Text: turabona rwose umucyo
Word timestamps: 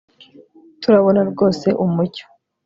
turabona 0.81 1.21
rwose 1.31 1.67
umucyo 1.83 2.25